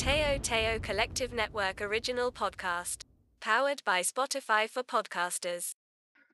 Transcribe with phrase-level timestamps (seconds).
[0.00, 3.04] Teo Teo Collective Network original podcast.
[3.36, 5.76] Powered by Spotify for podcasters.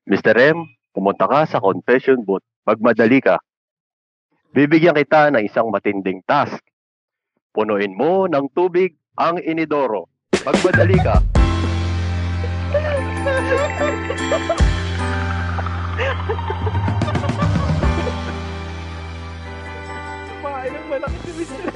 [0.07, 0.39] Mr.
[0.39, 2.47] M, pumunta ka sa confession booth.
[2.63, 3.43] Magmadali ka.
[4.55, 6.63] Bibigyan kita ng isang matinding task.
[7.51, 10.07] Punuin mo ng tubig ang inidoro.
[10.47, 11.19] Magmadali ka.
[20.39, 21.67] Kumain ng malaki si Mr.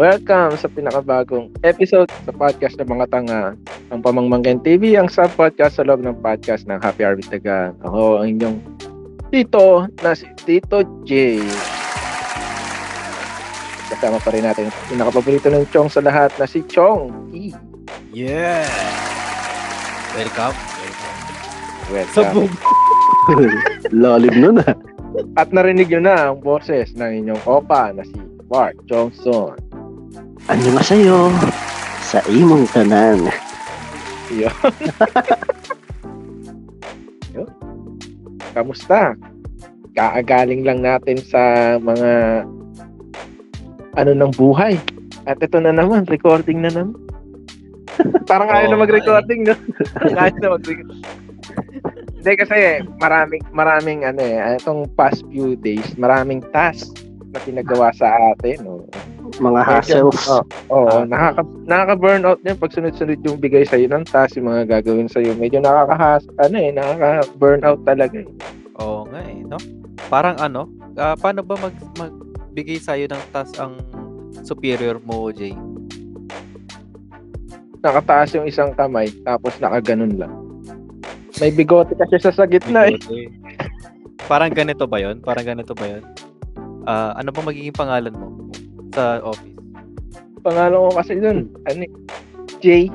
[0.00, 3.52] Welcome sa pinakabagong episode sa podcast ng mga tanga
[3.92, 7.76] ng Pamangmangkin TV, ang sub-podcast sa loob ng podcast ng Happy Harvest Tagan.
[7.84, 8.56] Ako ang inyong
[9.28, 11.44] tito na si Tito J.
[13.92, 17.52] Kasama pa rin natin ang pinakapaborito ng Chong sa lahat na si Chong E.
[18.08, 18.64] Yeah!
[20.16, 20.56] Welcome.
[21.92, 22.08] Welcome.
[22.16, 22.56] Sa Welcome.
[24.00, 24.72] Lalim nun ah.
[25.36, 28.16] At narinig nyo na ang boses ng inyong opa na si
[28.48, 29.69] Bart Johnson.
[30.48, 31.28] Ano nga sa'yo?
[32.06, 33.28] Sa imong tanan.
[34.32, 34.48] Yun.
[37.34, 37.50] Yun.
[38.56, 39.12] Kamusta?
[39.92, 42.44] Kaagaling lang natin sa mga
[43.98, 44.78] ano ng buhay.
[45.28, 46.96] At ito na naman, recording na naman.
[48.30, 49.54] Parang ayaw Oo, na mag-recording, no?
[50.16, 51.04] Ayaw na mag-recording.
[52.20, 56.92] Hindi kasi maraming maraming ano eh, itong past few days, maraming task
[57.32, 58.60] na pinagawa sa atin.
[58.60, 58.84] No?
[59.40, 60.20] Mga hassles.
[60.28, 61.04] Oh, Oo, Ah.
[61.08, 65.32] nakaka nakaka-burnout din pag sunod-sunod yung bigay sa'yo ng task, yung mga gagawin sa'yo.
[65.32, 68.28] Medyo nakakahas, ano eh, nakaka-burnout talaga eh.
[68.76, 69.56] Oo nga eh, no?
[70.12, 70.68] Parang ano,
[71.00, 73.80] ah, paano ba mag magbigay sa'yo ng task ang
[74.44, 75.56] superior mo, Jay?
[77.80, 80.32] Nakataas yung isang kamay, tapos nakaganon lang.
[81.40, 83.00] May bigote kasi sa sa gitna eh.
[84.28, 85.24] Parang ganito ba yon?
[85.24, 86.04] Parang ganito ba yon?
[86.84, 88.28] Ah, ano ba magiging pangalan mo
[88.94, 89.56] sa office?
[90.40, 91.92] Pangalan ko kasi dun, ano eh,
[92.60, 92.88] J,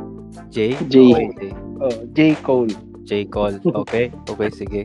[0.55, 0.71] Jay?
[0.87, 0.95] J.
[1.35, 1.51] Okay.
[1.83, 2.19] oh, J.
[2.39, 2.71] Cole.
[3.03, 3.27] J.
[3.27, 3.59] Cole.
[3.83, 4.07] Okay.
[4.31, 4.81] Okay, sige.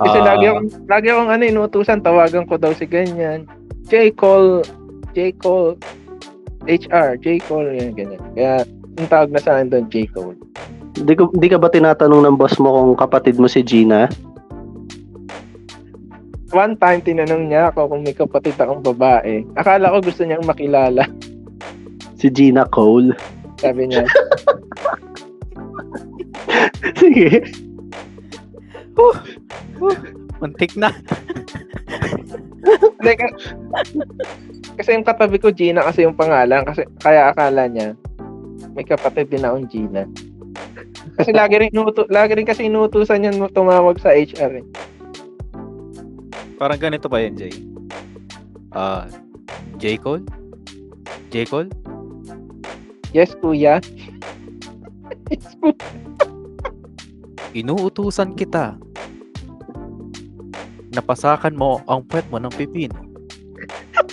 [0.00, 3.48] Kasi Ah, lagi akong, lagi akong ano, inutusan, tawagan ko daw si ganyan.
[3.88, 4.12] J.
[4.12, 4.64] Cole,
[5.16, 5.32] J.
[5.40, 5.80] Cole,
[6.68, 7.40] HR, J.
[7.44, 8.20] Cole, yan, ganyan.
[8.36, 8.68] Kaya,
[9.00, 10.08] yung tawag na sa akin doon, J.
[10.12, 10.36] Cole.
[11.00, 14.12] Di, ko, di ka ba tinatanong ng boss mo kung kapatid mo si Gina?
[16.50, 19.46] One time, tinanong niya ako kung may kapatid akong babae.
[19.54, 21.06] Akala ko gusto niyang makilala.
[22.20, 23.16] Si Gina Cole.
[23.56, 24.04] Sabi niya,
[27.00, 27.40] Sige.
[30.36, 30.92] Muntik na.
[33.00, 33.36] Ka-
[34.76, 36.60] kasi yung katabi ko, Gina kasi yung pangalan.
[36.68, 37.96] Kasi, kaya akala niya,
[38.76, 40.04] may kapatid din akong Gina.
[41.16, 44.64] Kasi lagi rin, inuto, lagi rin kasi inutusan niya tumawag sa HR eh.
[46.60, 47.56] Parang ganito ba yan, Jay?
[48.76, 49.08] Ah,
[49.80, 49.96] J.
[49.96, 50.20] Cole?
[51.32, 51.48] J.
[51.48, 51.72] Cole?
[53.16, 53.80] Yes, kuya.
[55.32, 55.72] yes, kuya.
[57.56, 58.76] Inuutusan kita.
[60.92, 63.08] Napasakan mo ang puwet mo ng pipino.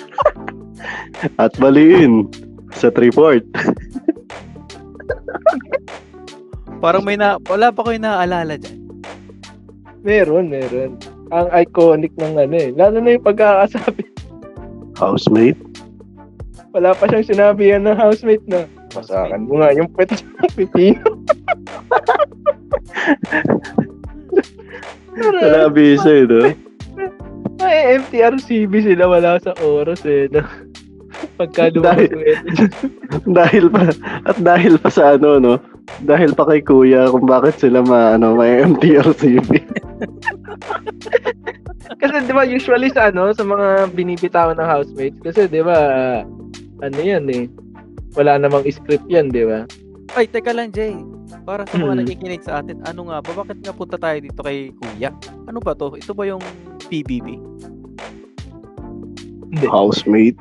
[1.43, 2.31] At baliin
[2.71, 3.43] sa Triport.
[6.79, 7.35] Parang may na...
[7.51, 8.77] Wala pa ko yung naaalala dyan.
[9.99, 10.95] Meron, meron.
[11.31, 12.69] Ang iconic ng ano eh.
[12.71, 14.03] Lalo na yung pagkakasabi.
[14.95, 15.59] Housemate.
[16.71, 18.65] Wala pa siyang sinabi yan ng housemate na.
[18.91, 21.03] Pasakan mo nga yung pwede sa pipino.
[25.17, 26.53] Wala abiso eh, no?
[27.57, 30.29] Ay, MTRCB sila wala sa oras eh.
[30.29, 30.45] No?
[31.41, 32.13] Pagka Dahil-
[33.37, 33.89] dahil pa,
[34.29, 35.53] at dahil pa sa ano, no?
[36.05, 39.49] Dahil pa kay kuya kung bakit sila ma, ano, may MTRCB.
[41.97, 45.77] Kasi di ba usually sa ano, sa mga binibitawan ng housemates, kasi di ba,
[46.81, 47.47] ano yan eh,
[48.13, 49.65] wala namang script yan, di ba?
[50.15, 50.95] Ay, teka lang, Jay.
[51.43, 51.99] Para sa mga Mm.
[52.01, 53.31] nakikinig sa atin, ano nga ba?
[53.43, 55.11] Bakit nga punta tayo dito kay Kuya?
[55.45, 55.93] Ano ba to?
[55.93, 56.39] Ito ba yung
[56.87, 57.35] PBB?
[59.47, 59.65] Hindi.
[59.67, 60.39] Housemate.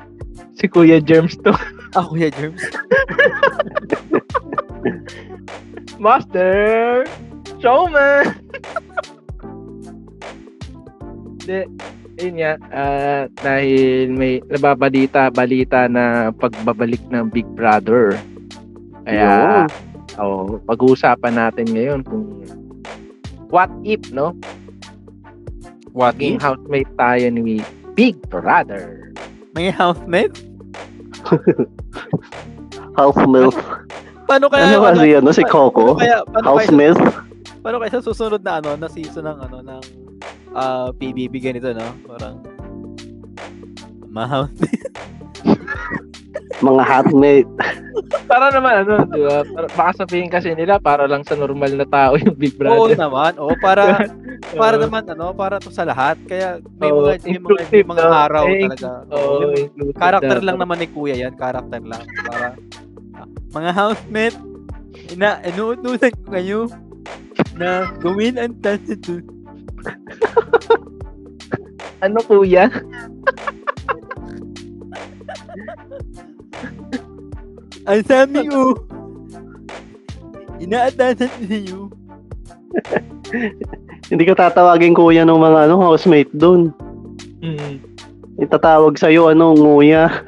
[0.55, 1.51] Si Kuya Germs to.
[1.93, 2.63] Ah, Kuya Germs?
[5.97, 7.03] Master!
[7.57, 8.46] Showman!
[11.47, 11.63] Hindi,
[12.19, 18.19] yun nga, ah, dahil may nababalita, balita na pagbabalik ng Big Brother.
[19.07, 19.63] Kaya,
[20.19, 22.43] oh, pag-uusapan natin ngayon kung
[23.47, 24.35] what if, no?
[25.95, 27.63] What Maging housemate tayo ni
[27.95, 29.15] Big Brother.
[29.55, 30.35] May housemate?
[33.23, 33.55] Milk.
[34.27, 34.67] Paano kaya?
[34.67, 35.95] Ano kasi ano, si Coco?
[35.95, 36.99] Paano kaya, paano kaya, Housemate.
[37.63, 40.06] paano kaya sa susunod na ano, na season ng ano, ng
[40.57, 41.85] ah, PBB ganito, no?
[42.03, 42.41] Parang,
[44.09, 44.49] mahal.
[46.57, 47.49] Mga hotmate.
[48.29, 49.45] Para naman ano, di ba?
[49.45, 52.97] Para, baka sabihin kasi nila para lang sa normal na tao yung Big Oo Brother.
[52.97, 53.33] naman.
[53.37, 54.05] Oo, para,
[54.61, 54.83] para Oo.
[54.85, 56.17] naman, ano, para to sa lahat.
[56.25, 58.13] Kaya, may Oo, mga, may mga, may mga no?
[58.13, 58.89] araw Eh, talaga.
[59.11, 59.33] Oo,
[59.93, 61.33] Karakter na- lang naman ni Kuya yan.
[61.37, 62.03] Karakter lang.
[62.25, 62.47] Para,
[63.53, 64.37] mga housemate,
[65.13, 66.59] ina, inuutusan ko kayo
[67.53, 69.21] na gawin ang tattoo.
[71.97, 72.69] Ano kuya?
[77.89, 78.77] Ang sabi ko,
[80.61, 81.79] inaatasan ko sa iyo.
[84.13, 86.69] Hindi ka tatawagin kuya ng mga ano, housemate doon.
[87.41, 87.81] Hmm.
[88.37, 90.11] Itatawag sa'yo, ano, nguya.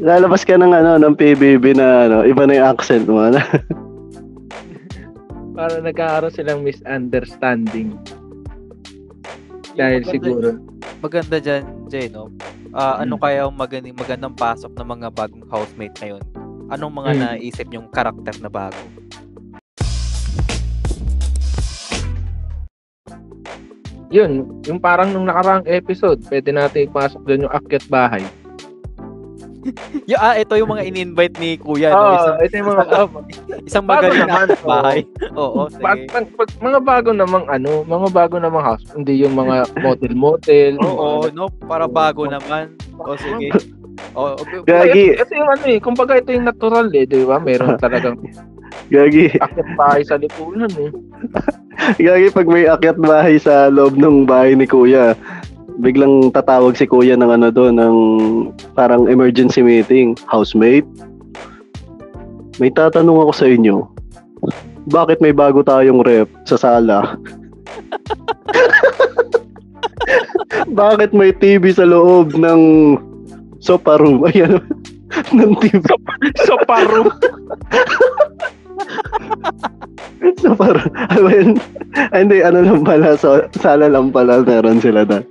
[0.00, 3.20] Lalabas ka ng ano, ng PBB na ano, iba na yung accent mo.
[5.54, 7.94] Para nagkakaroon silang misunderstanding.
[9.72, 10.48] Dahil Yung maganda- siguro.
[10.98, 12.32] Maganda dyan, Jay, no?
[12.72, 13.22] Ah, ano Mm.
[13.22, 16.22] kaya ang magandang, magandang pasok ng mga bagong housemate ngayon?
[16.66, 17.20] Anong mga Mm.
[17.20, 18.82] naisip yung karakter na bago?
[24.08, 28.22] Yun, yung parang nung nakaraang episode, pwede natin ipasok doon yung akyat bahay.
[30.04, 31.96] Yung, ah, ito yung mga in-invite ni Kuya, no?
[31.96, 32.84] Oo, Isang, ito yung mga
[33.64, 34.98] isang, magaling naman, na bahay.
[35.34, 35.82] Oo, sige.
[35.82, 40.76] pag, pag- mga bago namang ano, mga bago namang house, hindi yung mga motel-motel.
[40.80, 41.48] Oo, no?
[41.64, 42.76] Para bago naman.
[43.00, 43.50] O, sige.
[44.14, 44.34] O,
[44.66, 47.38] Gagi, Kasi yung ano eh, kumbaga ito yung natural eh, di ba?
[47.38, 48.18] Meron talagang
[48.90, 50.90] gagi, akyat bahay sa lipunan eh.
[51.98, 55.14] gagi pag may akyat bahay sa loob ng bahay ni kuya,
[55.78, 57.96] biglang tatawag si kuya ng ano doon, ng
[58.74, 60.14] parang emergency meeting.
[60.26, 60.86] Housemate,
[62.58, 63.76] may tatanong ako sa inyo.
[64.90, 67.16] Bakit may bago tayong rep sa sala?
[70.80, 72.60] Bakit may TV sa loob ng
[73.62, 74.26] sofa room?
[74.28, 74.60] Ayan,
[75.36, 75.82] ng TV.
[76.44, 77.08] So paro.
[80.38, 80.92] sofa room.
[81.14, 81.48] I mean,
[82.12, 85.24] hindi, ano lang pala, so, sala lang pala meron sila na.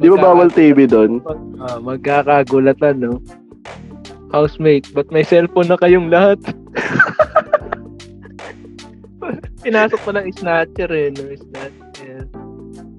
[0.00, 1.22] Di ba bawal TV doon?
[1.62, 3.22] Ah, magkakagulatan, no?
[4.34, 6.42] Housemate, ba't may cellphone na kayong lahat?
[9.62, 11.22] Pinasok pa ng snatcher eh, no?
[11.38, 12.26] Snatcher.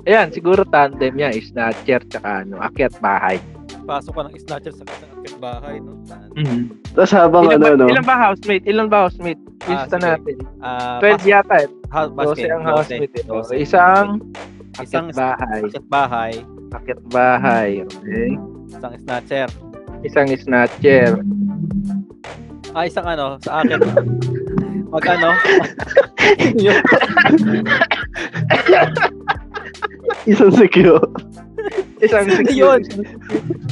[0.07, 3.35] Ayan, siguro tandem niya, snatcher tsaka ano, akyat bahay.
[3.85, 5.93] pasok ka ng snatcher sa isang akit bahay, no?
[6.97, 7.85] Tapos habang Ilan, ano, ba, no?
[7.91, 8.65] ilan ba housemate?
[8.65, 9.41] Ilan ba housemate?
[9.61, 10.05] Ah, Lista sige.
[10.07, 10.37] natin.
[10.57, 11.69] Ah, 12 yata eh.
[11.93, 12.49] house 12 basket.
[12.49, 13.23] ang housemate eh.
[13.27, 13.51] Dose.
[13.53, 14.07] Okay, Isang
[14.81, 15.61] Isang akyat bahay.
[15.67, 16.33] akit bahay.
[16.73, 17.69] Akyat bahay.
[17.85, 18.29] Okay.
[18.73, 19.47] Isang snatcher.
[20.05, 21.17] Isang snatcher.
[22.77, 23.81] Ah, isang ano, sa akin.
[24.93, 25.29] Mag ano?
[30.29, 31.01] isang secure.
[32.03, 32.37] Isang Yun.
[32.37, 32.81] secure.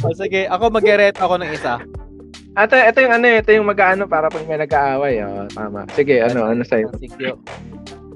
[0.02, 1.78] oh, sige, ako mag-rate ako ng isa.
[2.54, 5.22] Ito, ito yung ano, ito yung mag-ano para pag may nag-aaway.
[5.26, 5.86] Oh, tama.
[5.94, 6.90] Sige, ano, ano sa'yo?
[6.98, 7.38] Sikyo.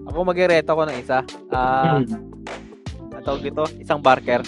[0.10, 1.22] Ako mag-rate ako ng isa.
[1.54, 2.02] Ah,
[3.14, 4.42] ang tawag dito, isang barker.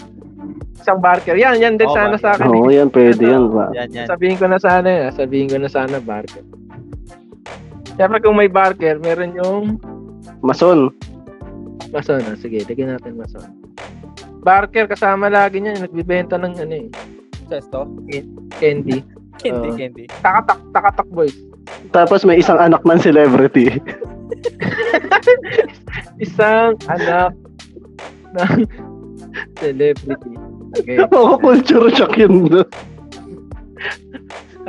[0.79, 1.35] Isang barker.
[1.35, 2.23] Yan, yan din Oo, sana barker.
[2.23, 2.47] sa akin.
[2.47, 3.51] Oo, yan, pwede yan.
[3.51, 3.67] Ba?
[3.75, 4.07] Yan, yan.
[4.07, 5.11] Sabihin ko na sana yan.
[5.11, 6.43] Sabihin ko na sana barker.
[7.93, 9.75] Siyempre kung may barker, meron yung
[10.39, 10.87] Mason.
[11.91, 12.24] mason.
[12.24, 13.43] Ah, sige, lagyan natin mason.
[14.39, 15.75] Barker, kasama lagi niya.
[15.77, 16.88] Nagbibenta ng ano eh,
[17.45, 17.83] Sesto?
[18.55, 19.03] candy.
[19.36, 19.75] Candy, Oo.
[19.75, 20.03] candy.
[20.24, 21.36] Takatak, takatak boys.
[21.91, 23.67] Tapos may isang anak ng celebrity.
[26.19, 27.31] Isang anak
[28.33, 28.67] ng
[29.57, 30.33] celebrity.
[30.77, 31.01] Okay.
[31.01, 32.65] Oo, culture shock yun.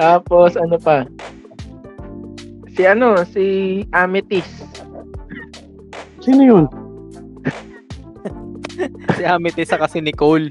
[0.01, 1.05] Tapos ano pa?
[2.73, 3.45] Si ano, si
[3.93, 4.87] Amethyst.
[6.25, 6.65] Sino yun?
[9.21, 10.49] Si Amethyst saka si Nicole.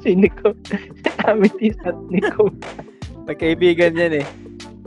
[0.00, 0.56] Si Nico.
[1.28, 2.48] Amethyst at Nico.
[3.28, 4.26] Magkaibigan yan eh.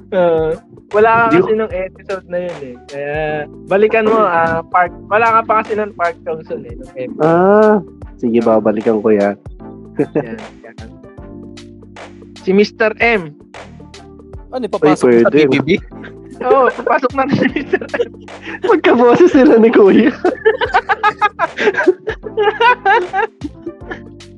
[0.09, 0.57] Uh,
[0.93, 2.75] wala ka kasi nung episode na yun eh.
[2.89, 3.17] Kaya
[3.69, 4.89] balikan mo ah Park.
[5.05, 6.73] Wala ka pa kasi nung Park Johnson eh.
[6.73, 7.21] Nung episode.
[7.21, 7.77] Ah,
[8.17, 9.37] sige, babalikan ko yan.
[9.99, 10.37] Yan.
[10.63, 10.75] Yan.
[12.43, 12.91] Si Mr.
[12.99, 13.31] M.
[14.51, 15.31] Ano, papasok Ay, sa.
[15.31, 15.79] BBB?
[16.45, 17.83] Oo, oh, papasok na si Mr.
[18.03, 18.11] M.
[18.67, 20.11] Magkaboses sila ni Kuya.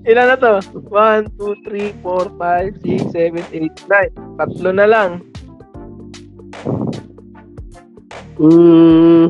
[0.05, 0.62] Ilan na to?
[0.93, 4.38] 1, 2, 3, 4, 5, 6, 7, 8, 9.
[4.38, 5.17] Tatlo na lang.
[8.38, 9.25] Hmm,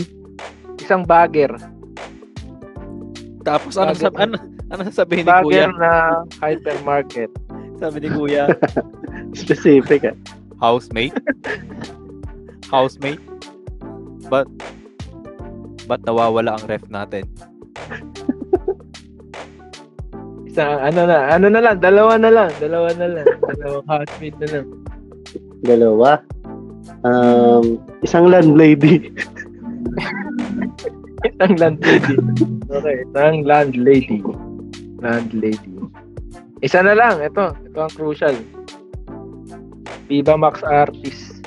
[0.75, 1.55] Isang bagger.
[3.48, 4.36] Tapos ano, sab ano,
[4.72, 5.70] ano sasabihin ni Kuya?
[5.70, 5.92] Bagger na
[6.42, 7.32] hypermarket.
[7.78, 8.50] Sabi ni Kuya,
[9.38, 10.16] specific ah.
[10.58, 11.14] housemate?
[12.72, 13.22] housemate?
[14.32, 14.50] But,
[15.86, 17.30] ba't nawawala ang ref natin?
[20.50, 23.28] Isa, ano na, ano na lang, dalawa na lang, dalawa na lang.
[23.44, 24.66] Dalawang housemate na lang.
[25.62, 26.10] Dalawa.
[27.06, 29.04] Um, isang landlady.
[31.26, 32.18] Isang landlady.
[32.70, 34.22] Okay, isang landlady.
[35.06, 35.70] Landlady.
[36.66, 37.54] Isa na lang, ito.
[37.54, 38.34] Ito ang crucial.
[40.10, 41.46] Viva Max Artist.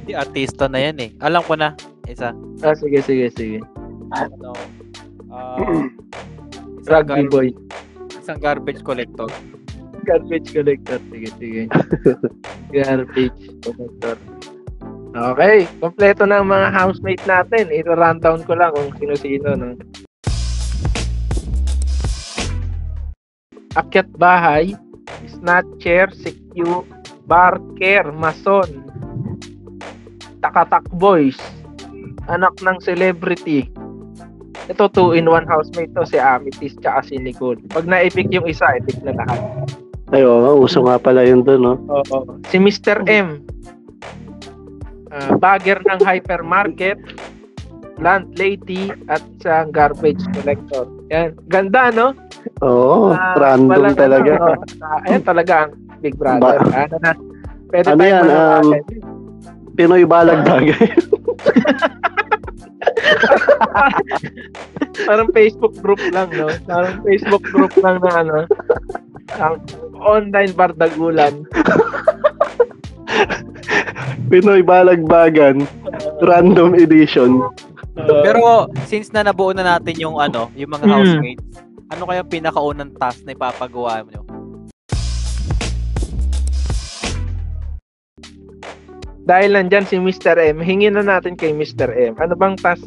[0.00, 1.10] Hindi, artista na yan eh.
[1.20, 1.76] Alam ko na.
[2.08, 2.32] Isa.
[2.64, 3.60] Ah, sige, sige, sige.
[4.16, 4.56] Ano?
[6.80, 7.48] isang, Rugby gar- boy.
[8.16, 9.28] isang garbage collector.
[10.04, 11.00] Garbage collector.
[11.12, 11.62] Sige, sige.
[12.72, 14.16] Garbage collector.
[15.14, 17.70] Okay, kompleto na ang mga housemate natin.
[17.70, 19.54] Ito-rundown ko lang kung sino-sino.
[19.54, 19.78] No?
[23.74, 24.78] Akyat bahay,
[25.26, 26.86] snatcher, secure,
[27.26, 28.86] barker, mason,
[30.38, 31.34] takatak boys,
[32.30, 33.66] anak ng celebrity.
[34.70, 37.60] Ito, two in one housemate to, si Amethyst tsaka si Nicole.
[37.68, 39.40] Pag na-epic yung isa, epic na lahat.
[40.14, 41.74] Ay, oo, uso nga pala yun doon, no?
[41.90, 42.38] Oo.
[42.48, 43.04] Si Mr.
[43.10, 43.44] M.
[45.12, 46.96] ah, bagger ng hypermarket,
[48.00, 50.88] landlady, at isang garbage collector.
[51.12, 51.36] Yan.
[51.52, 52.16] Ganda, no?
[52.60, 54.30] Oo, Ah, random walang talaga.
[54.32, 54.46] ano,
[54.84, 56.60] ah, ayan talaga ang Big Brother.
[56.60, 57.12] ano na?
[57.66, 58.66] Pwede Ano yan, um.
[59.74, 60.86] Pinoy balag bagay.
[65.04, 66.46] Parang Facebook group lang, no?
[66.64, 68.36] Parang Facebook group lang na ano.
[69.34, 69.54] Ang
[69.96, 71.42] online bardagulan.
[74.28, 75.66] Pinoy balagbagan.
[76.22, 77.42] Random edition.
[77.94, 78.42] Uh, Pero
[78.84, 81.34] since na nabuo na natin yung ano, yung mga Mm.
[81.90, 84.22] Ano kaya pinakaunang task na ipapagawa nyo?
[89.24, 90.36] dahil nandyan si Mr.
[90.36, 91.88] M, hingin na natin kay Mr.
[91.88, 92.12] M.
[92.20, 92.84] Ano bang task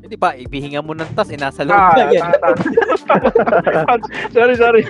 [0.00, 2.24] Hindi ba, ibihinga mo ng tas, eh, nasa loob Ah, na yan.
[4.32, 4.80] sorry, sorry.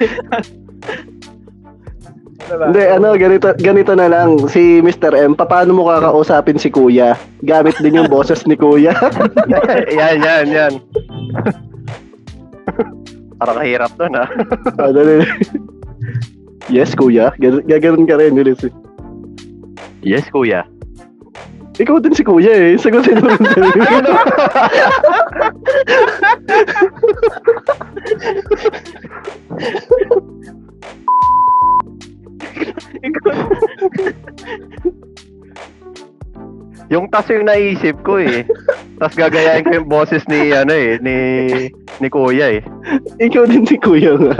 [2.47, 2.63] ano?
[2.71, 4.39] Hindi, ano, ganito, ganito na lang.
[4.47, 5.19] Si Mr.
[5.19, 7.19] M, paano mo kakausapin si Kuya?
[7.43, 8.95] Gamit din yung boses ni Kuya.
[9.99, 10.73] yan, yan, yan.
[13.39, 14.27] Parang kahirap nun, ha?
[14.83, 15.23] Ah, dali.
[16.69, 17.31] yes, Kuya.
[17.39, 18.35] Gan- Gaganon ka rin.
[18.35, 18.67] Nilis.
[20.03, 20.63] Yes, kuya.
[21.79, 22.75] Ikaw din si Kuya eh.
[22.79, 24.15] Sagutin mo rin mo.
[36.89, 38.49] Yung tas yung naisip ko, eh.
[38.97, 41.17] Tas gagayahin ko yung boses ni, ano, eh, ni,
[42.01, 42.63] ni kuya, eh.
[43.27, 44.37] ikaw din si Kuya nga.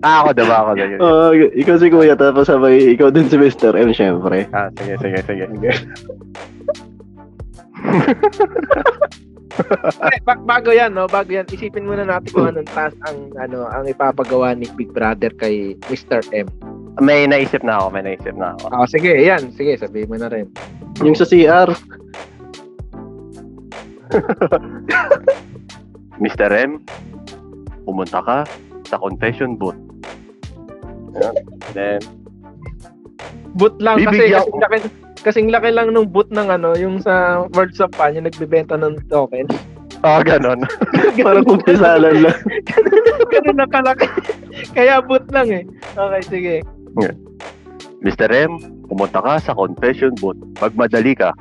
[0.00, 0.56] Ah, ako, diba?
[0.56, 0.96] Ako, diba?
[1.00, 3.74] Oo, ikaw si Kuya, tapos sabay, ikaw din si Mr.
[3.74, 4.46] M, syempre.
[4.52, 5.70] Ah, sige, sige, sige.
[9.98, 11.10] Eh, bak- bago yan, no?
[11.10, 11.48] Bago yan.
[11.50, 16.22] Isipin muna natin kung anong task ang, ano, ang ipapagawa ni Big Brother kay Mr.
[16.30, 16.46] M.
[16.98, 18.64] May naisip na ako, may naisip na ako.
[18.70, 19.50] Ah, sige, yan.
[19.54, 20.46] Sige, sabihin mo na rin.
[21.02, 21.70] Yung sa CR,
[26.22, 26.50] Mr.
[26.50, 26.82] M,
[27.88, 28.44] pumunta ka
[28.84, 29.80] sa confession booth.
[31.16, 31.34] Ayan.
[31.72, 32.00] Then,
[33.56, 34.78] Boot lang kasi, kasing laki,
[35.24, 39.00] kasing laki lang nung boot ng ano, yung sa Words of Pan, yung nagbebenta ng
[39.08, 39.48] token.
[40.06, 40.62] ah, ganon.
[41.26, 42.38] parang kumpisalan lang.
[43.32, 44.06] Ganun na kalaki.
[44.76, 45.64] Kaya boot lang eh.
[45.98, 46.54] Okay, sige.
[48.04, 48.30] Mr.
[48.30, 50.38] M, pumunta ka sa confession booth.
[50.62, 51.34] Magmadali ka.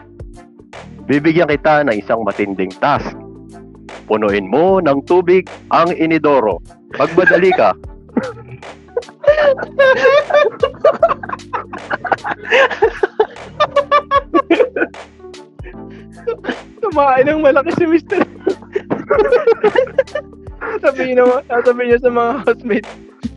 [1.06, 3.13] Bibigyan kita ng isang matinding task.
[4.08, 6.64] Punuin mo ng tubig ang inidoro.
[6.96, 7.76] Magmadali ka.
[16.80, 18.24] Kumain ng malaki si Mr.
[20.80, 22.92] sabihin naman, sasabihin niya sa mga housemates,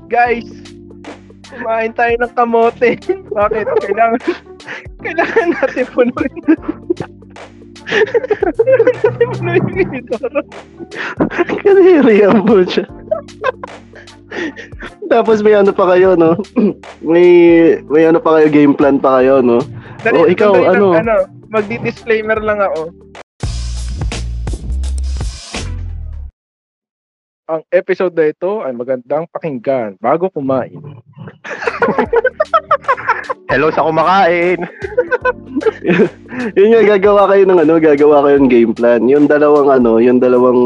[0.06, 0.48] guys,
[1.50, 2.90] kumain tayo ng kamote.
[3.34, 3.66] Bakit?
[3.86, 4.20] Kailangan,
[5.02, 6.42] kailangan natin punuin.
[7.90, 10.40] Punuin yung inidoro.
[11.62, 12.86] Kaniri ang po siya.
[15.10, 16.38] Tapos may ano pa kayo, no?
[17.10, 17.28] may
[17.90, 19.58] may ano pa kayo, game plan pa kayo, no?
[20.00, 20.86] Dali, Oh, ikaw, lang, ano?
[20.96, 21.14] ano
[21.50, 22.94] magdi-disclaimer lang ako.
[27.50, 30.78] Ang episode na ito ay magandang pakinggan bago kumain.
[33.50, 34.62] Hello sa kumakain.
[36.56, 39.02] Yun nga, gagawa kayo ng ano, gagawa kayo ng game plan.
[39.10, 40.62] Yung dalawang ano, yung dalawang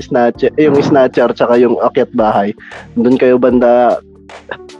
[0.00, 2.56] snatcher, eh, yung snatcher tsaka yung akyat bahay.
[2.96, 4.00] Doon kayo banda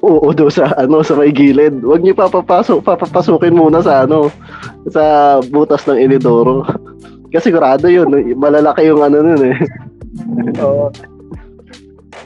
[0.02, 1.78] Oo, do sa ano sa may gilid.
[1.78, 4.34] Huwag niyo papapasok, papapasukin muna sa ano
[4.90, 6.66] sa butas ng inidoro.
[7.32, 8.10] Kasi sigurado yun.
[8.34, 9.56] Malalaki yung ano nun eh.
[10.64, 10.90] Oo.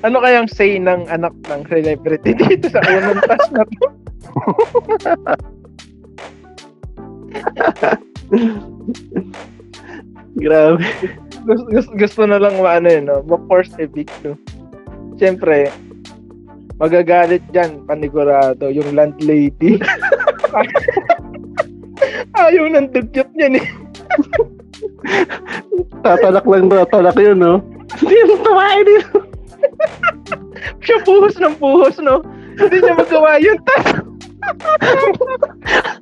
[0.02, 4.05] Ano kayang say ng anak ng celebrity dito sa unang task na to?
[10.36, 10.84] Grabe.
[11.46, 13.22] Gusto, gusto, gusto na lang maano yun, no?
[13.24, 14.34] Ma-force evict, no?
[15.16, 15.72] Siyempre,
[16.76, 19.80] magagalit dyan, panigurado, yung landlady.
[22.36, 23.66] Ayaw ng dugyot niya, eh.
[26.04, 27.64] Tatalak lang tatalak yun, no?
[27.96, 29.24] Hindi yung tumain dito.
[30.84, 32.20] Siya puhos ng puhos, no?
[32.60, 33.58] Hindi niya magawa yun.
[33.64, 34.04] Tas,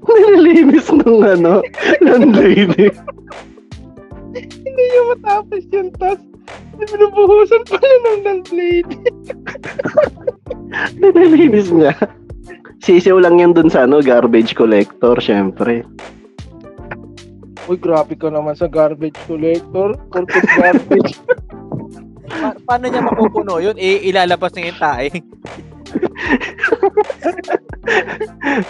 [0.05, 1.65] Nililinis ng ano,
[2.05, 2.91] landlady.
[4.35, 5.89] hindi niya matapos yun.
[5.97, 6.19] Tas,
[6.79, 8.99] binubuhusan pala ng landlady.
[10.99, 11.95] Nililinis niya.
[12.85, 15.87] Sisiw lang yan dun sa ano, garbage collector, syempre.
[17.65, 19.97] Uy, grabe ka naman sa garbage collector.
[20.13, 21.17] Corporate garbage.
[22.29, 23.73] Pa- paano niya mapupuno yun?
[23.81, 25.09] I- ilalabas niya yung tae.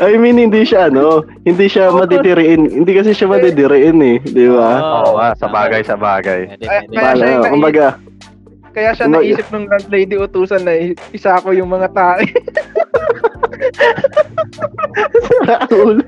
[0.00, 2.02] I mean, hindi siya ano, hindi siya Oo.
[2.02, 2.82] madidiriin.
[2.82, 5.02] Hindi kasi siya madidiriin eh, di ba?
[5.02, 6.58] Oo nga, sa bagay, sa bagay.
[6.60, 7.86] Ay, kaya siya kumbaga,
[8.74, 10.74] Kaya siya Kumbaga- naisip ng landlady utusan na
[11.14, 12.26] isa ko yung mga tae.
[15.78, 16.02] ulo.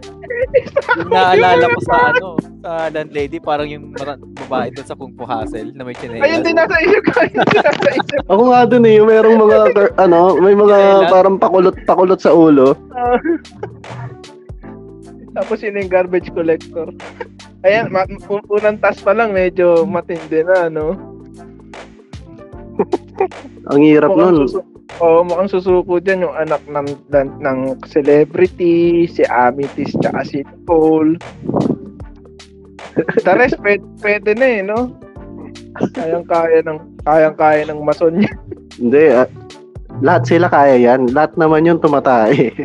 [0.96, 2.28] Yung naalala ko sa ano,
[2.60, 6.22] sa landlady, parang yung mara- babae doon sa Kung Fu Hustle na may chinelas.
[6.22, 7.18] Ayun din nasa isip ko.
[7.32, 9.58] Nasa isip Ako nga dun eh, merong mga,
[10.04, 10.78] ano, may mga
[11.08, 12.74] parang pakulot-pakulot sa ulo.
[12.74, 13.00] ko.
[15.34, 16.88] Tapos yun yung garbage collector.
[17.60, 20.96] Ayan, ma- un- unang task pa lang medyo matindi na, no?
[23.66, 24.46] Ang hirap Mukhang nun.
[24.46, 30.40] susu- Oo, mukhang susuko dyan yung anak ng, ng, ng celebrity, si Amethyst, tsaka si
[30.40, 31.20] Nicole.
[32.96, 34.96] The rest, pwede, pwede na eh, no?
[35.92, 38.32] Kayang-kaya ng, kayang-kaya ng mason niya.
[38.80, 39.28] Hindi, ah,
[40.00, 41.12] lahat sila kaya yan.
[41.12, 42.32] Lahat naman yun tumatay.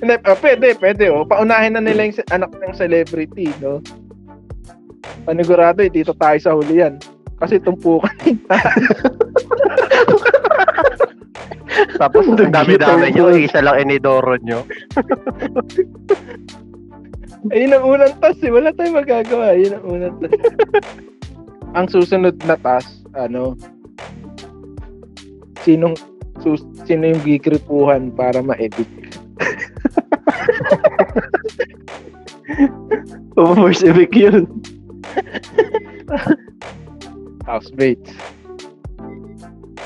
[0.00, 1.28] Hindi, ah, pwede, pwede, oh.
[1.28, 3.84] Paunahin na nila yung anak ng celebrity, no?
[5.28, 6.96] Panigurado, eh, dito tayo sa huli yan.
[7.36, 8.40] Kasi tumpukan yung.
[11.98, 14.62] Tapos, ang dami-dami nyo, isa lang inidoro nyo.
[17.52, 18.52] Ayun ang unang task, eh.
[18.52, 19.52] Wala tayong magagawa.
[19.52, 20.40] Ayun ang unang task.
[21.76, 23.58] ang susunod na task, ano,
[25.60, 25.92] sinong,
[26.40, 28.88] sus, sino yung gigripuhan para ma-edit?
[33.34, 34.46] Force evict yun.
[37.44, 38.12] housemates.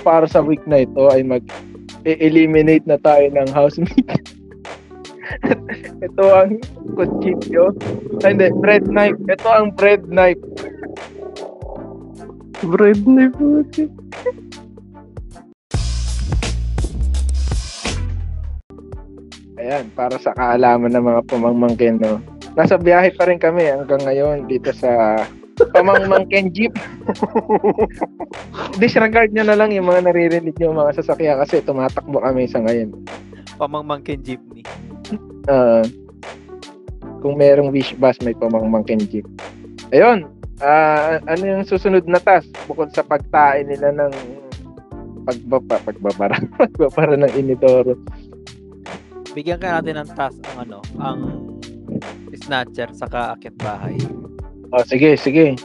[0.07, 1.43] Para sa week na ito ay mag
[2.05, 4.23] eliminate na tayo ng housemate.
[6.07, 6.59] ito ang
[6.95, 7.75] kuchilyo.
[8.25, 9.19] Ay, hindi, bread knife.
[9.29, 10.41] Ito ang bread knife.
[12.59, 13.63] Bread na po.
[19.59, 22.23] Ayan, para sa kaalaman ng mga pamangmangkin, no?
[22.59, 25.23] Nasa biyahe pa rin kami hanggang ngayon dito sa
[25.75, 26.75] pamangmangkin jeep.
[28.81, 32.95] Disregard nyo na lang yung mga naririnig nyo mga sasakyan kasi tumatakbo kami sa ngayon.
[33.59, 34.63] Pamangmangkin jeepney.
[35.51, 35.83] Ah,
[37.19, 39.27] kung merong wish bus, may pamangmangkin jeep.
[39.91, 40.31] Ayun,
[40.63, 44.13] ah, ano yung susunod na task bukod sa pagtain nila ng
[45.27, 47.99] pagbaba, pagbabara, pagbabara ng inidoro.
[49.37, 51.21] Bigyan ka natin ng task ang ano, ang
[52.33, 53.99] snatcher sa kaakyat bahay.
[54.73, 55.57] Oh, sige, sige.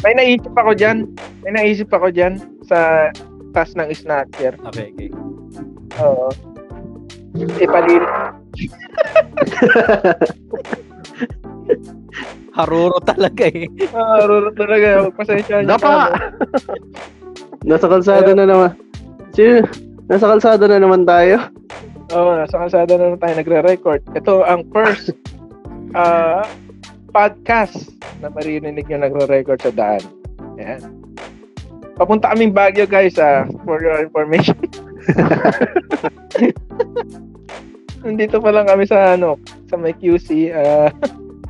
[0.00, 1.08] May naisip ako dyan.
[1.44, 3.10] May naisip ako dyan sa
[3.52, 4.56] task ng snatcher.
[4.72, 5.10] Okay, okay.
[6.00, 6.32] Oo.
[7.36, 8.04] Ipalil.
[12.56, 13.64] Haruro talaga eh.
[13.96, 15.08] Ah, ruro talaga.
[15.16, 15.72] Pasensya niyo.
[15.76, 16.12] Dapa!
[17.68, 18.76] Nasa kalsada na naman.
[19.32, 19.64] Sino?
[20.10, 21.40] Nasa kalsada na naman tayo.
[22.12, 24.02] Oo, nasa kalsada na naman tayo nagre-record.
[24.12, 25.16] Ito ang first
[25.96, 26.44] uh,
[27.12, 27.92] podcast
[28.24, 30.02] na maririnig nyo nagre-record sa daan.
[30.56, 30.80] Ayan.
[32.00, 34.56] Papunta kaming Baguio guys ah, for your information.
[38.02, 39.36] Nandito pa lang kami sa ano,
[39.68, 40.50] sa may QC.
[40.56, 40.88] ah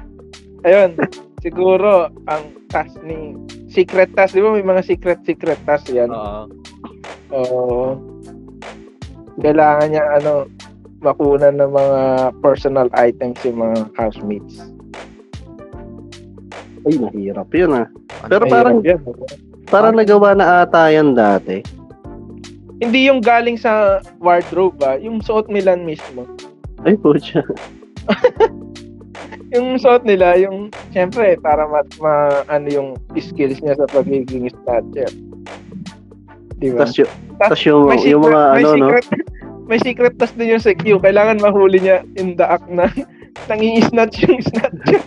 [0.66, 0.98] ayun,
[1.40, 3.38] siguro ang task ni
[3.70, 6.11] secret task, di ba may mga secret secret task yan?
[6.11, 6.51] Oo.
[7.33, 7.96] Oo.
[9.40, 10.44] kailangan niya ano
[11.01, 12.01] makunan ng mga
[12.44, 14.72] personal items yung mga housemates.
[16.83, 17.87] Ay, mahirap yun ah.
[18.27, 18.99] Pero parang, yan.
[19.71, 21.62] parang nagawa na ata yan dati.
[22.83, 26.27] Hindi yung galing sa wardrobe ba, yung suot nila mismo.
[26.83, 27.47] Ay, pucha.
[29.55, 35.12] yung suot nila, yung, syempre, para ma, ma- ano yung skills niya sa pagiging snatcher.
[36.59, 36.87] Di ba?
[36.87, 38.87] Tapos yung, tas yung, may yung mga may ano, no?
[38.88, 39.07] secret,
[39.71, 40.99] may secret tas din yung sa Q.
[40.99, 42.87] Kailangan mahuli niya in the act na
[43.51, 45.02] nangi-snatch yung snatcher.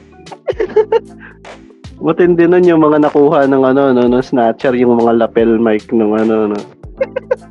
[2.06, 6.14] Matindi nun yung mga nakuha ng ano, no, no, snatcher, yung mga lapel mic ng
[6.14, 6.60] ano, no.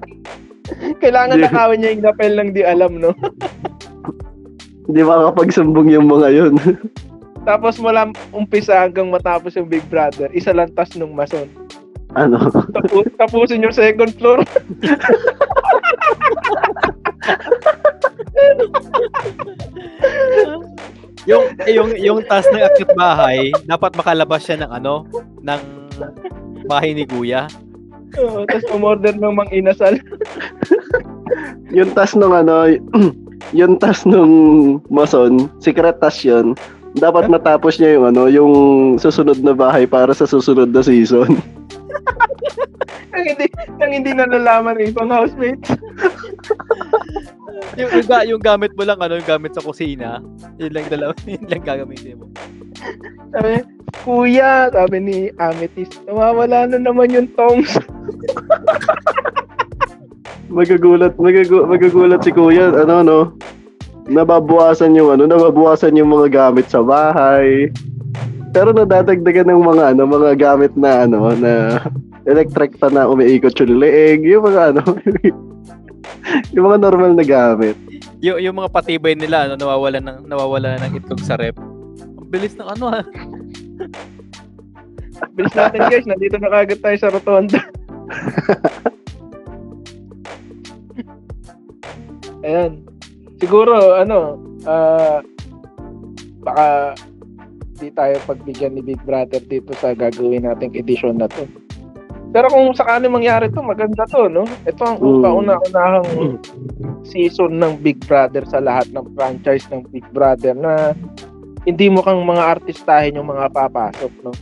[1.02, 3.10] Kailangan Di- nakawin niya yung lapel ng di alam, no?
[4.86, 6.54] Hindi makakapagsumbong yung mga yun.
[7.48, 11.50] Tapos mula umpisa hanggang matapos yung Big Brother, isa lang tas nung mason.
[12.14, 12.38] ano,
[12.70, 14.38] Tapu- tapusin yung second floor.
[21.24, 25.08] Yung yung yung task ng akit bahay, dapat makalabas siya ng ano,
[25.40, 25.60] ng
[26.68, 27.48] bahay ni Kuya.
[28.14, 29.98] Oo, tapos umorder ng mang inasal.
[31.76, 32.70] yung tas nung ano,
[33.58, 36.54] yung tas nung mason, secret tas yun.
[36.94, 38.52] Dapat matapos niya yung ano, yung
[39.02, 41.40] susunod na bahay para sa susunod na season.
[43.14, 43.46] nang hindi,
[43.78, 45.70] nang hindi nalalaman ng ibang housemates.
[47.78, 50.22] Yung, yung, ga- yung gamit mo lang ano, yung gamit sa kusina,
[50.58, 52.26] yun lang dalawa, yun lang gagamitin mo.
[53.30, 53.62] Sabi,
[54.02, 57.74] Kuya, sabi ni Amethyst, nawawala na naman yung tongs.
[60.54, 63.18] Magagulat, magagu, magagulat si Kuya, ano no,
[64.06, 67.74] nababawasan yung ano, nababawasan yung mga gamit sa bahay.
[68.54, 71.82] Pero nadadagdagan ng mga ano, mga gamit na ano, na
[72.24, 74.82] electric pa na umiikot yung leeg, yung mga ano,
[76.56, 77.76] yung mga normal na gamit.
[78.24, 81.56] Yung, yung mga patibay nila, ano, nawawala ng, nawawala ng itlog sa rep.
[81.60, 83.04] Ang bilis ng ano ha.
[85.36, 87.60] Bilis natin guys, nandito na kagad tayo sa rotonda.
[92.44, 92.84] Ayan.
[93.40, 95.20] Siguro, ano, ah,
[96.44, 96.92] baka
[97.80, 101.44] di tayo pagbigyan ni Big Brother dito sa gagawin nating edition na to.
[102.34, 104.42] Pero kung sakali mangyari to, maganda to, no?
[104.66, 105.22] Ito ang Mm.
[105.22, 106.08] kauna-unahang
[107.06, 110.98] season ng Big Brother sa lahat ng franchise ng Big Brother na
[111.62, 114.34] hindi mo kang mga artistahin yung mga papasok, no?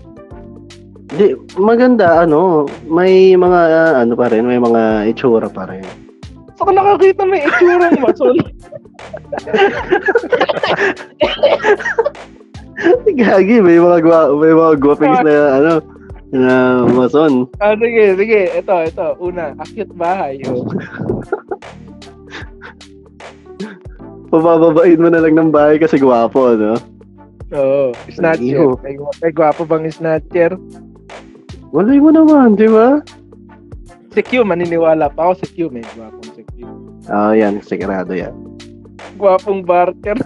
[1.12, 5.84] Di, maganda, ano, may mga, ah, ano pa rin, may mga itsura pa rin.
[6.56, 8.40] So kung nakakita may itsurang masol,
[13.20, 15.72] Gagi, may mga gwa, may mga gwapings na, ano,
[16.32, 17.44] na mason.
[17.60, 20.64] ah, sige, sige, ito, ito, una, akit bahay, oh.
[24.32, 26.72] Pabababain mo na lang ng bahay kasi gwapo, no?
[27.52, 28.56] Oo, snatcher.
[28.56, 28.80] Iyo.
[28.80, 30.56] May, may gwapo bang snatcher?
[31.68, 33.04] Walay mo naman, di ba?
[34.08, 36.64] Si Q, maniniwala pa ako si Q, may gwapong si Q.
[37.08, 38.32] Ah, yan, sigurado yan.
[39.20, 40.16] Gwapong barker.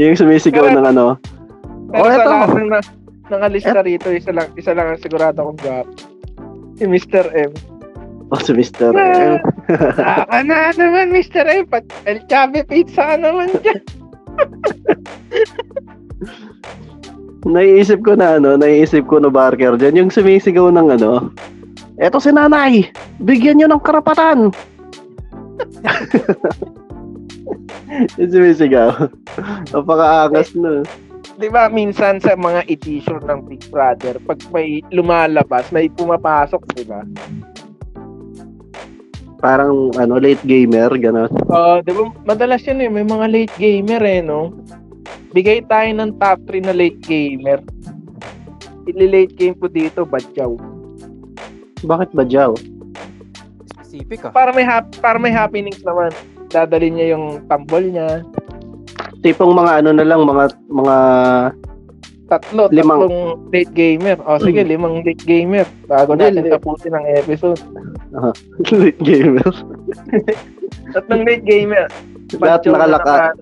[0.00, 1.06] Yung sumisigaw Pero- ng ano,
[1.92, 2.26] Pero Oh, sa eto.
[2.26, 2.70] lahat ng
[3.28, 5.92] na, nangalista rito, isa lang, isa lang ang sigurado kong gwapo.
[6.74, 7.24] Si Mr.
[7.32, 7.52] M.
[8.34, 8.92] oh, si Mr.
[8.92, 9.38] Ah.
[9.38, 9.40] M.
[10.28, 11.46] Ah, na naman, Mr.
[11.46, 11.64] M.
[11.70, 13.80] Pat El Chave Pizza ka naman dyan.
[17.44, 21.28] Naiisip ko na ano, naiisip ko na barker dyan, yung sumisigaw ng ano,
[22.00, 22.88] eto si nanay,
[23.20, 24.48] bigyan nyo ng karapatan.
[28.18, 29.12] yung sumisigaw.
[29.76, 30.88] Napakaangas na.
[31.34, 36.84] Di ba minsan sa mga edition ng Big Brother, pag may lumalabas, may pumapasok, di
[36.86, 37.02] ba?
[39.42, 41.30] Parang ano, late gamer, gano'n.
[41.50, 42.06] Oo, di ba?
[42.22, 44.54] Madalas yun eh, may mga late gamer eh, no?
[45.34, 47.58] Bigay tayo ng top 3 na late gamer.
[48.86, 50.54] Ili-late game ko dito, Badyaw.
[51.84, 52.54] Bakit ba, Jow?
[53.74, 54.32] Specific ah.
[54.32, 56.14] Para may hap para may happenings naman.
[56.48, 58.22] Dadali niya yung tambol niya.
[59.24, 60.96] Tipong mga ano na lang, mga, mga,
[62.24, 63.04] Tatlo, Limang.
[63.04, 63.18] tatlong
[63.52, 64.16] late gamer.
[64.24, 65.68] O sige, limang late gamer.
[65.84, 67.60] Bago natin tapusin ang episode.
[68.80, 69.44] late gamer.
[70.96, 71.84] Tatlong late gamer.
[72.40, 73.36] Lahat na nakalaka, naka-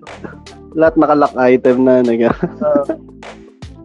[0.75, 2.83] lahat nakalock item na, nag, uh,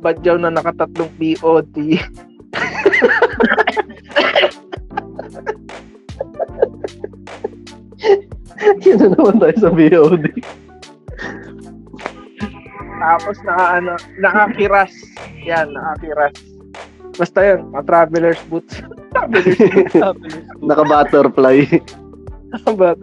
[0.02, 1.74] Badyaw na nakatatlong POT.
[8.82, 10.26] yun na naman tayo sa VOD.
[12.98, 14.92] Tapos naka ano, nakakiras.
[15.46, 16.34] Yan, nakakiras.
[17.18, 18.78] Basta yun, mga traveler's boots.
[19.14, 19.94] traveler's boots.
[20.62, 21.66] Naka-butterfly.
[22.78, 22.98] But,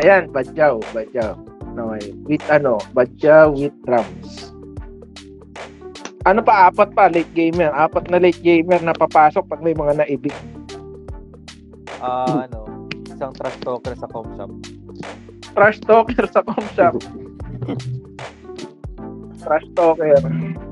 [0.00, 1.36] ayan, badyaw, badyaw.
[1.76, 2.08] Okay.
[2.24, 4.48] With ano, badyaw with drums.
[6.24, 7.70] Ano pa, apat pa, late gamer.
[7.76, 10.34] Apat na late gamer na papasok pag may mga naibig.
[12.00, 14.50] Ah, ano, isang trash talker sa com shop.
[15.54, 16.96] Trash talker sa com shop.
[19.46, 20.18] trash talker.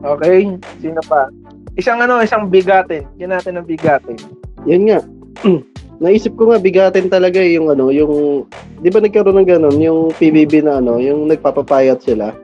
[0.02, 0.58] Okay?
[0.82, 1.30] Sino pa?
[1.78, 3.06] Isang ano, isang bigatin.
[3.22, 4.18] Yan natin ang bigatin.
[4.66, 5.00] Yan nga.
[6.02, 8.44] Naisip ko nga bigatin talaga eh, yung ano, yung
[8.82, 12.34] 'di ba nagkaroon ng ganun, yung PBB na ano, yung nagpapapayat sila.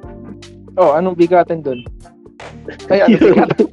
[0.79, 1.83] Oh, anong bigatin doon?
[2.87, 3.67] Ay, ano bigatin?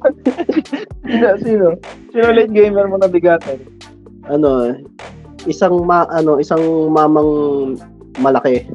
[1.06, 1.66] sino, sino?
[2.10, 3.62] Sino late gamer mo na bigatin?
[4.26, 4.74] Ano,
[5.46, 7.30] isang ma ano, isang mamang
[8.18, 8.66] malaki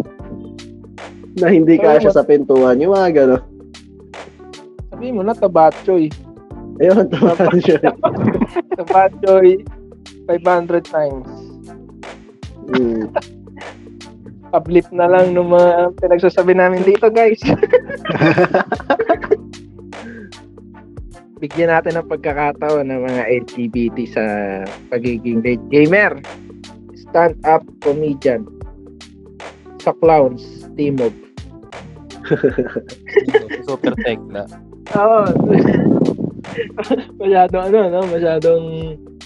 [1.38, 3.44] na hindi Oh, kasya sa pintuan, yung mga gano'n.
[5.04, 6.08] Sabihin mo na, tabatchoy.
[6.80, 7.92] Ayun, tama siya.
[8.80, 9.60] Tabatchoy,
[10.32, 11.28] 500 times.
[12.72, 13.12] Mm.
[14.56, 17.44] Uplift na lang ng mga pinagsasabi namin dito, guys.
[21.44, 24.24] Bigyan natin ng pagkakataon ng mga LGBT sa
[24.88, 26.16] pagiging late gamer.
[26.96, 28.48] Stand-up comedian.
[29.84, 31.12] Sa clowns, team up.
[33.68, 34.48] Super tekla.
[34.92, 35.22] Oo.
[37.22, 38.02] masyadong ano, no?
[38.12, 38.66] Masyadong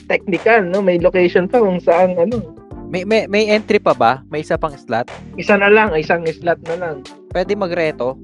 [0.05, 0.79] technical, no?
[0.85, 2.39] May location pa kung saan, ano.
[2.87, 4.23] May, may, may entry pa ba?
[4.31, 5.11] May isa pang slot?
[5.35, 6.95] Isa na lang, isang slot na lang.
[7.35, 8.15] Pwede magreto?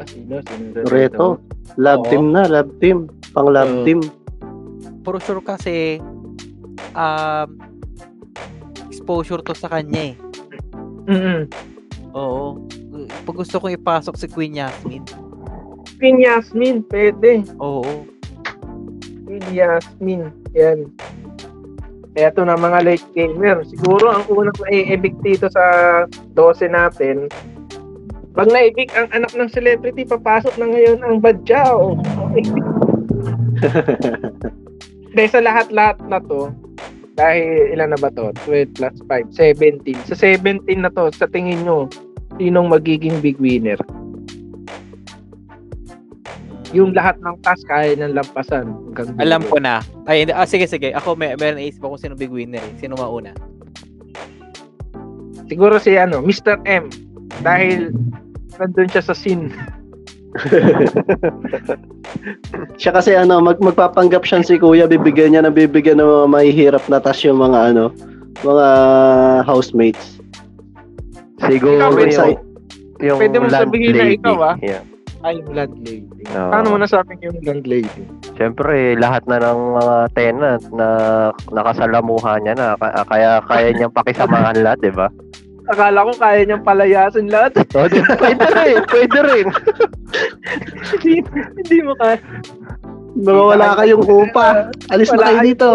[0.00, 0.40] Ah, Sino?
[0.40, 0.80] Sino?
[0.88, 1.36] Reto.
[1.76, 2.08] Lab Oo.
[2.08, 3.12] team na, lab team.
[3.36, 3.84] Pang lab Oo.
[3.84, 4.00] team.
[5.04, 6.00] For sure kasi
[6.96, 7.48] um,
[8.88, 10.14] exposure to sa kanya eh.
[11.10, 11.40] Mm-mm.
[12.16, 12.56] Oo.
[13.26, 15.04] Pag gusto kong ipasok si Queen Yasmin.
[16.02, 17.46] Queen Yasmin, pwede.
[17.62, 18.02] Oo.
[19.22, 20.34] Queen Yasmin.
[20.50, 20.90] Yan.
[22.18, 23.62] Eto na mga late gamer.
[23.62, 25.62] Siguro ang unang na-evict dito sa
[26.34, 27.30] 12 natin,
[28.34, 31.94] pag na-evict ang anak ng celebrity, papasok na ngayon ang badyaw.
[32.02, 32.50] Okay.
[35.14, 36.50] Dahil sa lahat-lahat na to,
[37.14, 38.34] dahil ilan na ba to?
[38.50, 39.30] 12 plus 5,
[39.86, 40.10] 17.
[40.10, 41.86] Sa 17 na to, sa tingin nyo,
[42.42, 43.78] sinong magiging big winner?
[46.72, 48.64] Yung lahat ng task kaya ng lampasan.
[48.92, 49.84] hanggang Alam ko na.
[50.08, 50.32] Ay, hindi.
[50.32, 50.96] Ah, sige, sige.
[50.96, 52.74] Ako, may, meron naisip ako kung sino big winner eh.
[52.80, 53.36] Sino mauna?
[55.52, 56.64] Siguro si ano, Mr.
[56.64, 56.88] M.
[57.44, 57.92] Dahil
[58.56, 59.52] nandun siya sa scene.
[62.80, 66.84] Siya kasi ano, mag magpapanggap siya si Kuya, bibigyan niya na bibigyan ng mga mahihirap
[66.88, 67.92] na tas yung mga ano,
[68.40, 68.66] mga
[69.44, 70.16] housemates.
[71.36, 72.40] Siguro Ikaw, pwede yung,
[73.02, 74.56] yung pwede mo sabihin na ikaw, ah.
[74.64, 74.82] Yeah.
[75.22, 76.02] Ay, landlady.
[76.34, 76.50] Oo.
[76.50, 78.02] Paano mo nasabing yung landlady?
[78.34, 80.88] Siyempre, lahat na ng mga tenant na
[81.54, 85.06] nakasalamuhan niya na, ka- kaya kaya niyang pakisamahan lahat, di ba?
[85.70, 87.54] Akala ko kaya niyang palayasin lahat.
[87.78, 89.46] O, di, pwede rin, pwede rin.
[90.98, 91.14] hindi,
[91.62, 92.18] hindi mo kaya.
[93.12, 94.48] Mga wala kayong upa.
[94.90, 95.46] Alis na kayo kayo.
[95.46, 95.70] dito.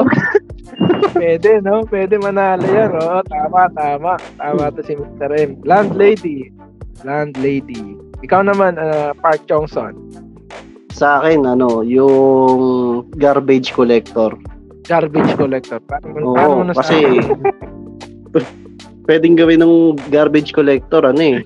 [1.14, 1.86] Pwede, no?
[1.88, 3.24] Pwede manalo yan, no?
[3.24, 4.14] Tama, tama.
[4.36, 5.32] Tama to si Mr.
[5.40, 5.56] M.
[5.64, 6.52] Landlady.
[7.06, 8.07] Landlady.
[8.26, 9.94] Ikaw naman, uh, Park Chong-son.
[10.90, 12.62] Sa akin, ano, yung
[13.22, 14.34] garbage collector.
[14.90, 15.78] Garbage collector.
[15.86, 16.98] Paano, Oo, paano mo kasi
[19.08, 19.76] pwedeng gawin ng
[20.10, 21.46] garbage collector, ano eh.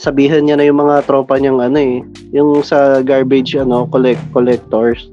[0.00, 2.00] Sabihan niya na yung mga tropa niyang ano eh,
[2.32, 5.12] yung sa garbage ano collect collectors,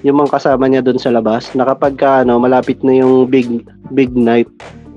[0.00, 3.68] yung mga kasama niya doon sa labas, na kapag ka, ano, malapit na yung big
[3.92, 4.48] big night,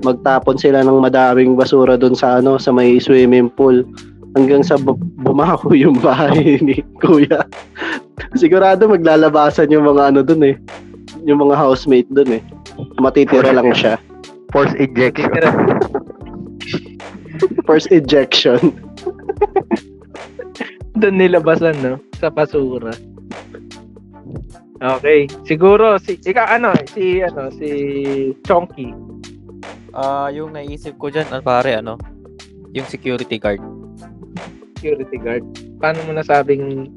[0.08, 3.84] magtapon sila ng madaming basura doon sa ano sa may swimming pool
[4.38, 7.46] hanggang sa bu- bumaho yung bahay ni Kuya.
[8.36, 10.56] Sigurado maglalabasan yung mga ano doon eh.
[11.26, 12.42] Yung mga housemate doon eh.
[13.02, 13.98] Matitira lang siya.
[14.52, 15.32] Force ejection.
[17.65, 18.74] First ejection.
[21.00, 21.96] Doon nilabasan, no?
[22.20, 22.92] Sa basura.
[24.80, 25.28] Okay.
[25.48, 27.70] Siguro, si, ikaw, ano, si, ano, si
[28.44, 28.92] Chonky.
[29.96, 31.96] Ah, yung naisip ko dyan, ah, pare, ano?
[32.76, 33.63] Yung security guard.
[34.80, 35.44] Security guard.
[35.84, 36.88] Paano mo nasabing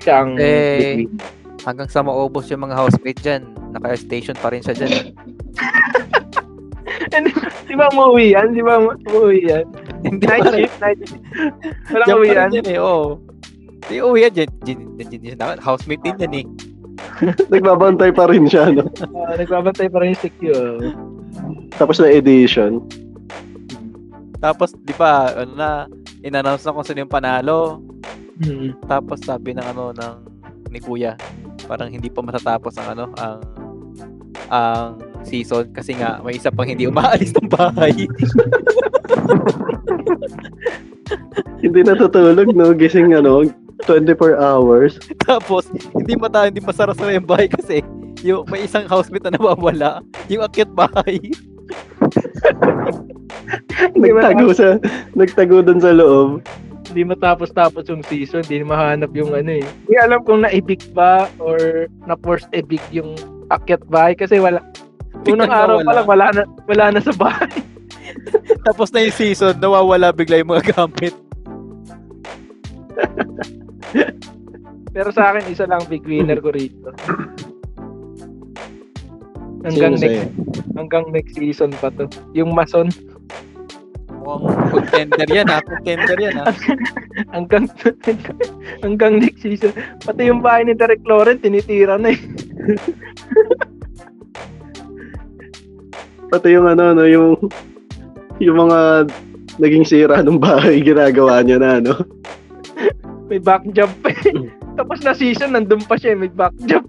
[0.00, 1.20] siya ang Eh, win?
[1.68, 3.42] Hanggang sa maubos yung mga housemate dyan,
[3.76, 5.12] naka-station pa rin siya dyan.
[7.68, 8.56] Di ba umuwi yan?
[8.56, 9.68] Di ba umuwi yan?
[10.00, 11.20] Hindi Night shift, night shift.
[11.92, 12.48] Walang pa yan?
[12.48, 13.20] rin yan eh, oo.
[13.84, 16.46] Di uwi yan, dyan, dyan, dyan, dyan, dyan, housemate din yan eh.
[17.52, 18.88] Nagbabantay pa rin siya, no?
[19.12, 20.80] Ah, nagbabantay pa rin yung secure.
[21.76, 22.80] Tapos na edition.
[24.38, 25.70] Tapos, di ba, ano na,
[26.22, 27.82] in-announce na kung sino yung panalo.
[28.38, 28.74] Hmm.
[28.86, 30.14] Tapos sabi ng ano, ng
[30.70, 31.16] ni Kuya,
[31.66, 33.38] parang hindi pa matatapos ang ano, ang
[34.48, 34.88] ang
[35.26, 37.92] season kasi nga may isa pang hindi umaalis ng bahay.
[41.58, 42.70] Hindi natutulog, no?
[42.70, 43.42] Gising, ano,
[43.86, 44.98] 24 hours.
[45.26, 47.82] Tapos, hindi mata, hindi masara-sara yung bahay kasi
[48.22, 51.18] yung may isang housemate na nawawala, yung akyat bahay.
[53.96, 54.68] Nagtago sa,
[55.14, 56.44] nagtago dun sa loob.
[56.88, 59.66] Hindi matapos-tapos yung season, hindi mahanap yung ano eh.
[59.84, 63.12] Hindi alam kung naibig ba or na-force evict yung
[63.52, 64.64] akyat bahay kasi wala.
[65.28, 67.52] Unang araw pa lang, wala na, wala na sa bahay.
[68.66, 71.14] Tapos na yung season, nawawala bigla yung mga gamit.
[74.96, 76.88] Pero sa akin, isa lang big winner ko rito.
[79.64, 80.26] Hanggang Sino next, sa'yo?
[80.78, 82.06] hanggang next season pa to.
[82.32, 82.88] Yung Mason,
[84.18, 85.56] Mukhang contender yan ha.
[85.64, 86.52] Contender yan ha.
[87.32, 87.64] hanggang
[88.84, 89.72] hanggang next season.
[90.04, 92.20] Pati yung bahay ni Derek Laurent, tinitira na eh.
[96.28, 97.40] Pati yung ano, no, yung
[98.36, 99.08] yung mga
[99.56, 101.96] naging sira ng bahay, ginagawa niya na, no?
[103.26, 104.30] May back jump pa eh.
[104.78, 106.86] Tapos na season, nandun pa siya eh, may back jump.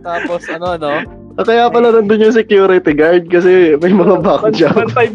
[0.00, 0.94] Tapos ano no?
[1.38, 4.76] Ah, kaya pala nandun yung security guard kasi may mga back Ban- jump.
[4.76, 5.08] Bantay,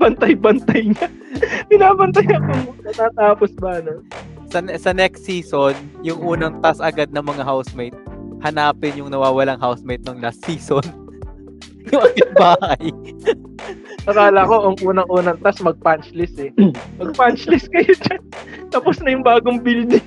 [0.00, 1.08] bantay, bantay niya.
[1.70, 4.02] Binabantay niya kung natatapos ba, no?
[4.48, 7.94] Sa, sa next season, yung unang task agad ng mga housemate,
[8.40, 10.82] hanapin yung nawawalang housemate ng last season.
[11.92, 12.84] yung akit bahay.
[14.10, 16.48] Akala ko, ang unang-unang tas mag-punch list eh.
[17.00, 18.22] Mag-punch list kayo dyan.
[18.72, 20.04] Tapos na yung bagong building.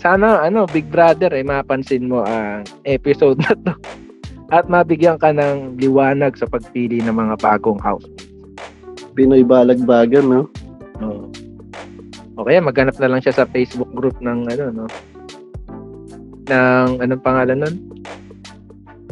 [0.00, 3.76] Sana, ano, Big Brother, eh, mapansin mo ang episode na to.
[4.48, 8.08] At mabigyan ka ng liwanag sa pagpili ng mga bagong house.
[9.12, 10.48] Pinoy balagbagan, no?
[11.04, 11.28] No.
[12.40, 14.86] O kaya maghanap na lang siya sa Facebook group ng ano no.
[16.48, 17.76] Ng anong pangalan nun?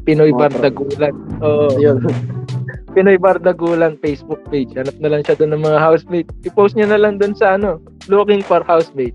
[0.09, 1.15] Pinoy Mga Bardagulan.
[1.45, 1.69] Oo.
[1.77, 2.01] Ayun.
[2.97, 4.73] Pinoy Bardagulan Facebook page.
[4.73, 6.33] Hanap na lang siya doon ng mga housemate.
[6.49, 7.77] I-post niya na lang doon sa ano,
[8.09, 9.15] looking for housemate.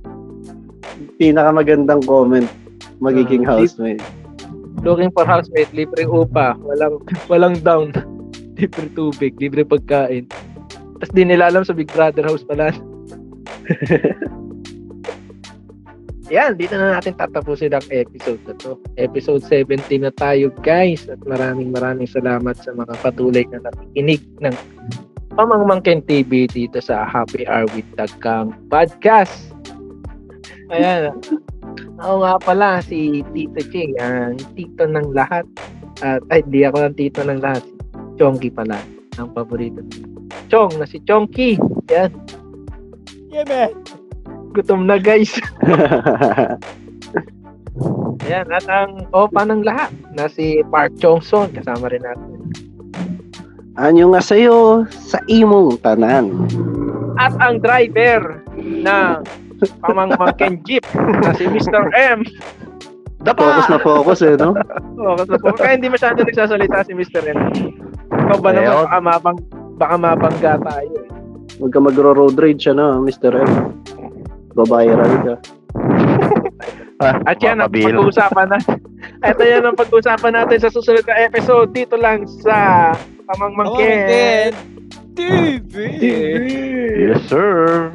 [1.23, 2.51] Pinakamagandang comment
[2.99, 4.03] magiging Ah, housemate.
[4.83, 6.99] Looking for housemate, libre upa, walang
[7.31, 7.95] walang down.
[8.59, 10.27] libre tubig, libre pagkain.
[10.99, 12.75] Tapos di nila alam sa Big Brother house pala.
[16.31, 18.75] Yan, dito na natin tatapusin ang episode na to.
[18.99, 21.07] Episode 17 na tayo guys.
[21.07, 24.55] At maraming maraming salamat sa mga patuloy na nakikinig ng
[25.33, 29.52] Pamangmangkin TV dito sa Happy Hour with Tagkang Podcast.
[30.73, 31.13] Ayan.
[32.01, 35.45] Oo nga pala, si Tito Che, ang tito ng lahat.
[36.01, 37.61] At, ay, di ako ang tito ng lahat.
[37.63, 37.73] Si
[38.17, 38.81] Chongki pala,
[39.21, 39.85] ang paborito.
[40.49, 41.55] Chong, na si Chongki.
[41.93, 42.11] Yan,
[43.33, 43.73] Yeah, man.
[44.53, 45.33] gutom na guys.
[48.23, 52.37] Ayan, at ang opa ng lahat, na si Park Chongson, kasama rin natin.
[53.73, 56.29] Anyo nga sa'yo sa imong tanan.
[57.17, 59.25] At ang driver ng
[59.79, 61.87] pamangmangkin jeep, na si Mr.
[61.93, 62.23] M.
[63.23, 64.51] Focus na focus eh, no?
[64.99, 67.23] Oo, kasi po, kaya hindi masyado nagsasalita si Mr.
[67.23, 67.39] M.
[68.11, 68.83] Ikaw ba naman, Ayun.
[68.83, 69.37] baka, mabang,
[69.79, 70.91] baka mabangga tayo.
[70.91, 71.07] eh.
[71.55, 73.31] Huwag ka magro-road rage, ano, Mr.
[73.39, 73.79] M.
[74.53, 75.35] Babiral ka.
[77.29, 78.59] At yan ang pag-uusapan na.
[79.31, 82.91] Ito yan ang pag-uusapan natin sa susunod na episode dito lang sa
[83.27, 84.51] Pamangmangkin.
[85.15, 85.73] TV.
[87.07, 87.91] Yes, sir.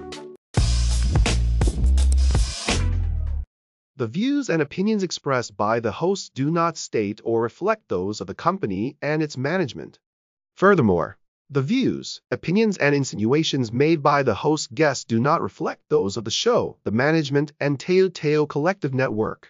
[3.98, 8.28] The views and opinions expressed by the hosts do not state or reflect those of
[8.28, 9.98] the company and its management.
[10.54, 11.18] Furthermore,
[11.50, 16.22] the views, opinions, and insinuations made by the host guests do not reflect those of
[16.22, 19.46] the show, the management, and Teo Teo Collective Network.